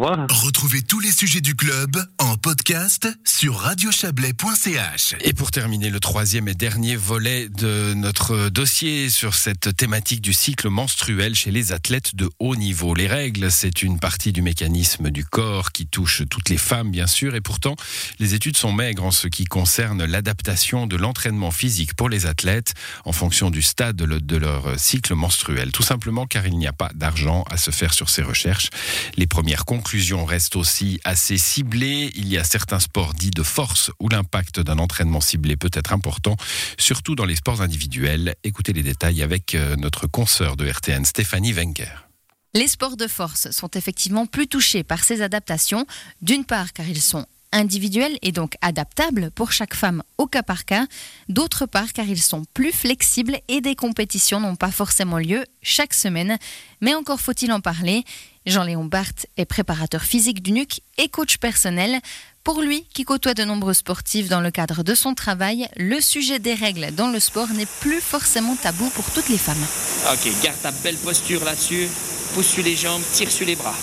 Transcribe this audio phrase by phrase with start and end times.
[0.00, 5.16] Retrouvez tous les sujets du club en podcast sur radiochablais.ch.
[5.20, 10.32] Et pour terminer le troisième et dernier volet de notre dossier sur cette thématique du
[10.32, 12.94] cycle menstruel chez les athlètes de haut niveau.
[12.94, 17.06] Les règles, c'est une partie du mécanisme du corps qui touche toutes les femmes, bien
[17.06, 17.76] sûr, et pourtant,
[18.18, 22.72] les études sont maigres en ce qui concerne l'adaptation de l'entraînement physique pour les athlètes
[23.04, 25.72] en fonction du stade de leur cycle menstruel.
[25.72, 28.70] Tout simplement car il n'y a pas d'argent à se faire sur ces recherches.
[29.18, 32.12] Les premières conclusions conclusion reste aussi assez ciblée.
[32.14, 35.92] Il y a certains sports dits de force où l'impact d'un entraînement ciblé peut être
[35.92, 36.36] important,
[36.78, 38.36] surtout dans les sports individuels.
[38.44, 42.06] Écoutez les détails avec euh, notre consoeur de RTN, Stéphanie Wenger.
[42.54, 45.84] Les sports de force sont effectivement plus touchés par ces adaptations,
[46.22, 50.64] d'une part car ils sont individuels et donc adaptables pour chaque femme au cas par
[50.64, 50.86] cas,
[51.28, 55.94] d'autre part car ils sont plus flexibles et des compétitions n'ont pas forcément lieu chaque
[55.94, 56.38] semaine.
[56.80, 58.04] Mais encore faut-il en parler.
[58.46, 62.00] Jean-Léon Barthes est préparateur physique du NUC et coach personnel.
[62.42, 66.38] Pour lui, qui côtoie de nombreux sportifs dans le cadre de son travail, le sujet
[66.38, 69.62] des règles dans le sport n'est plus forcément tabou pour toutes les femmes.
[70.10, 71.86] Ok, garde ta belle posture là-dessus,
[72.34, 73.74] pousse sur les jambes, tire sur les bras.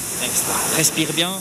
[0.75, 1.39] Respire bien,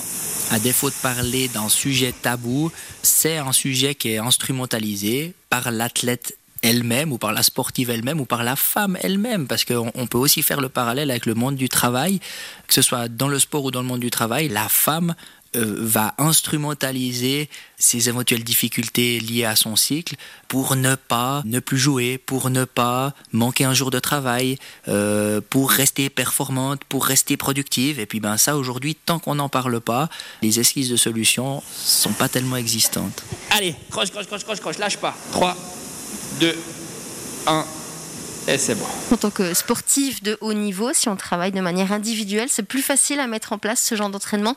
[0.51, 2.71] à défaut de parler d'un sujet tabou,
[3.03, 8.25] c'est un sujet qui est instrumentalisé par l'athlète elle-même ou par la sportive elle-même ou
[8.25, 9.47] par la femme elle-même.
[9.47, 12.21] Parce qu'on peut aussi faire le parallèle avec le monde du travail
[12.67, 15.15] que ce soit dans le sport ou dans le monde du travail la femme
[15.65, 20.17] va instrumentaliser ses éventuelles difficultés liées à son cycle
[20.49, 25.41] pour ne pas ne plus jouer, pour ne pas manquer un jour de travail, euh,
[25.51, 28.01] pour rester performante, pour rester productive.
[28.01, 30.09] Et puis ben ça aujourd'hui, tant qu'on n'en parle pas,
[30.43, 33.23] les esquisses de solutions sont pas tellement existantes.
[33.51, 35.15] Allez, croche, croche, croche, croche, croche, lâche pas.
[35.33, 35.57] 3,
[36.41, 36.57] 2,
[37.47, 37.65] 1.
[38.49, 38.87] Et c'est bon.
[39.11, 42.83] En tant que sportif de haut niveau, si on travaille de manière individuelle, c'est plus
[42.83, 44.57] facile à mettre en place ce genre d'entraînement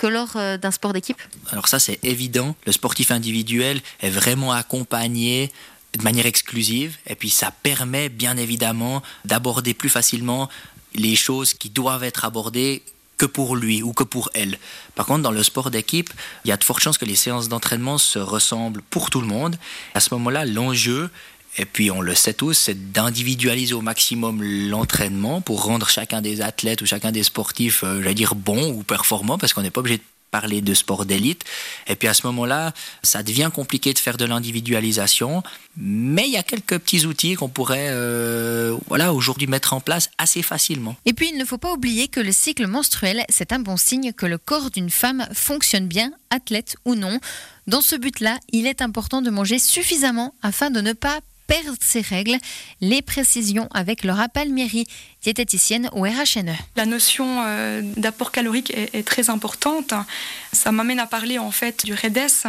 [0.00, 1.20] que lors euh, d'un sport d'équipe?
[1.52, 5.52] Alors ça c'est évident, le sportif individuel est vraiment accompagné
[5.92, 10.48] de manière exclusive et puis ça permet bien évidemment d'aborder plus facilement
[10.94, 12.82] les choses qui doivent être abordées
[13.18, 14.58] que pour lui ou que pour elle.
[14.94, 16.10] Par contre, dans le sport d'équipe,
[16.46, 19.26] il y a de fortes chances que les séances d'entraînement se ressemblent pour tout le
[19.26, 19.56] monde.
[19.92, 21.10] À ce moment-là, l'enjeu,
[21.56, 26.40] et puis on le sait tous, c'est d'individualiser au maximum l'entraînement pour rendre chacun des
[26.40, 29.80] athlètes ou chacun des sportifs, euh, j'allais dire, bon ou performant, parce qu'on n'est pas
[29.80, 31.44] obligé de parler de sport d'élite.
[31.86, 32.72] Et puis à ce moment-là,
[33.02, 35.42] ça devient compliqué de faire de l'individualisation,
[35.76, 40.10] mais il y a quelques petits outils qu'on pourrait euh, voilà, aujourd'hui mettre en place
[40.18, 40.96] assez facilement.
[41.04, 44.12] Et puis il ne faut pas oublier que le cycle menstruel, c'est un bon signe
[44.12, 47.18] que le corps d'une femme fonctionne bien, athlète ou non.
[47.66, 52.00] Dans ce but-là, il est important de manger suffisamment afin de ne pas perdre ses
[52.00, 52.38] règles.
[52.80, 54.86] Les précisions avec Laura Palmieri,
[55.20, 56.54] diététicienne au RHNE.
[56.76, 59.92] La notion euh, d'apport calorique est, très importante.
[60.52, 62.46] Ça m'amène à parler en fait du REDES,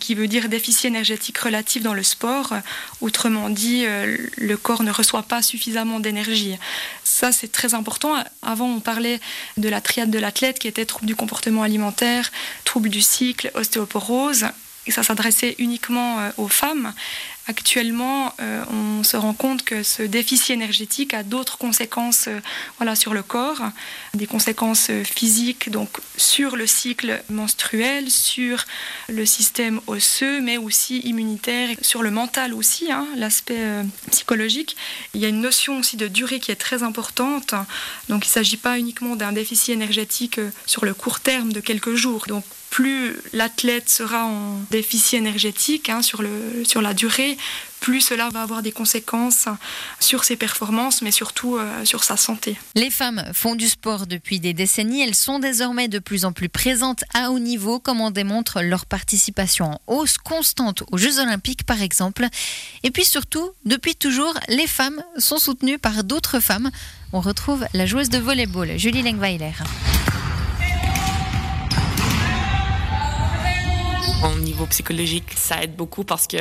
[0.00, 2.54] qui veut dire déficit énergétique relatif dans le sport.
[3.02, 6.56] Autrement dit, euh, le corps ne reçoit pas suffisamment d'énergie.
[7.04, 8.14] Ça, c'est très important.
[8.40, 9.20] Avant, on parlait
[9.58, 12.32] de la triade de l'athlète qui était trouble du comportement alimentaire,
[12.64, 14.46] trouble du cycle, ostéoporose
[14.92, 16.92] ça s'adressait uniquement euh, aux femmes.
[17.46, 22.40] Actuellement, euh, on se rend compte que ce déficit énergétique a d'autres conséquences euh,
[22.76, 23.62] voilà, sur le corps,
[24.12, 25.88] des conséquences physiques donc
[26.18, 28.66] sur le cycle menstruel, sur
[29.08, 33.62] le système osseux, mais aussi immunitaire, sur le mental aussi, hein, l'aspect
[34.10, 34.76] psychologique.
[35.14, 37.54] Il y a une notion aussi de durée qui est très importante.
[38.10, 41.94] Donc il ne s'agit pas uniquement d'un déficit énergétique sur le court terme de quelques
[41.94, 42.26] jours.
[42.78, 47.36] Plus l'athlète sera en déficit énergétique hein, sur, le, sur la durée,
[47.80, 49.48] plus cela va avoir des conséquences
[49.98, 52.56] sur ses performances, mais surtout euh, sur sa santé.
[52.76, 55.02] Les femmes font du sport depuis des décennies.
[55.02, 58.86] Elles sont désormais de plus en plus présentes à haut niveau, comme en démontre leur
[58.86, 62.28] participation en hausse constante aux Jeux Olympiques, par exemple.
[62.84, 66.70] Et puis surtout, depuis toujours, les femmes sont soutenues par d'autres femmes.
[67.12, 69.50] On retrouve la joueuse de volleyball, Julie Lengweiler.
[74.24, 76.38] Au niveau psychologique, ça aide beaucoup parce que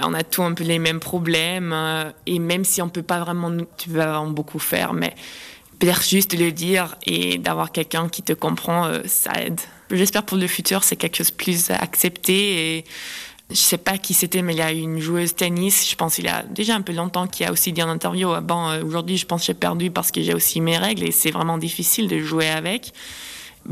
[0.00, 3.18] on a tous un peu les mêmes problèmes euh, et même si on peut pas
[3.18, 5.12] vraiment, tu vraiment beaucoup faire, mais
[5.80, 9.60] peut-être juste le dire et d'avoir quelqu'un qui te comprend, euh, ça aide.
[9.90, 12.84] J'espère pour le futur, c'est quelque chose de plus accepté et
[13.50, 16.26] je sais pas qui c'était, mais il y a une joueuse tennis, je pense il
[16.26, 18.84] y a déjà un peu longtemps, qui a aussi dit en interview, ah bon, euh,
[18.84, 21.58] aujourd'hui je pense que j'ai perdu parce que j'ai aussi mes règles et c'est vraiment
[21.58, 22.92] difficile de jouer avec.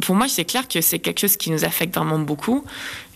[0.00, 2.64] Pour moi, c'est clair que c'est quelque chose qui nous affecte vraiment beaucoup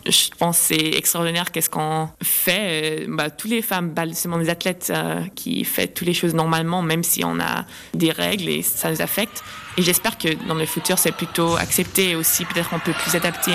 [0.07, 3.07] je pense c'est extraordinaire qu'est-ce qu'on fait.
[3.09, 4.93] Bah, tous les femmes, bah, c'est des athlètes
[5.35, 7.65] qui font toutes les choses normalement, même si on a
[7.95, 9.43] des règles et ça nous affecte.
[9.77, 12.45] Et j'espère que dans le futur, c'est plutôt accepté aussi.
[12.45, 13.53] Peut-être qu'on peut plus adapter.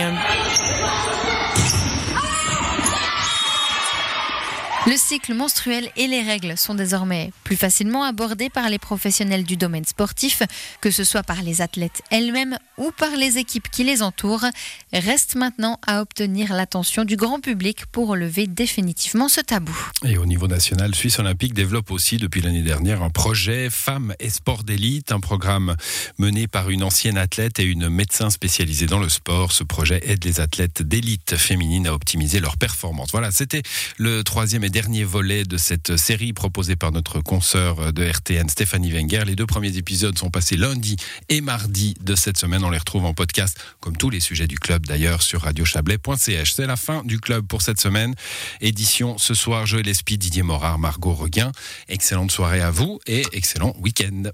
[4.86, 9.56] Le cycle menstruel et les règles sont désormais plus facilement abordés par les professionnels du
[9.56, 10.44] domaine sportif,
[10.82, 14.44] que ce soit par les athlètes elles-mêmes ou par les équipes qui les entourent.
[14.92, 19.74] Reste maintenant à obtenir l'attention du grand public pour relever définitivement ce tabou.
[20.04, 24.30] Et au niveau national, Suisse Olympique développe aussi depuis l'année dernière un projet Femmes et
[24.30, 25.78] Sport d'élite, un programme
[26.18, 29.54] mené par une ancienne athlète et une médecin spécialisée dans le sport.
[29.54, 33.12] Ce projet aide les athlètes d'élite féminine à optimiser leur performance.
[33.14, 33.64] Voilà, c'était
[33.98, 38.92] le troisième et dernier volet de cette série proposée par notre consoeur de RTN, Stéphanie
[38.92, 39.22] Wenger.
[39.24, 40.96] Les deux premiers épisodes sont passés lundi
[41.30, 42.64] et mardi de cette semaine.
[42.64, 46.54] On les retrouve en podcast, comme tous les sujets du club d'ailleurs, sur radiochablais.ch.
[46.54, 48.16] C'est la fin du club pour cette semaine.
[48.62, 51.52] Édition ce soir, Joël Espy, Didier Morard, Margot Reguin.
[51.88, 54.32] Excellente soirée à vous et excellent week-end.